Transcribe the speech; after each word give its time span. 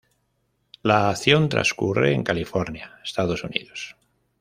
La 0.81 1.11
acción 1.11 1.47
transcurre 1.47 2.15
en 2.15 2.23
California, 2.23 2.99
Estados 3.03 3.43
Unidos. 3.43 3.95